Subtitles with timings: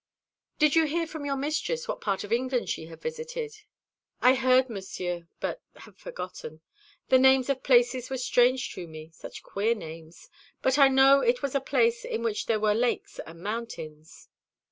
[0.57, 3.51] "Did you hear from your mistress what part of England she had visited?"
[4.19, 6.61] "I heard, Monsieur, but have forgotten.
[7.09, 10.27] The names of places were strange to me such queer names
[10.63, 14.27] but I know it was a place in which there were lakes and mountains."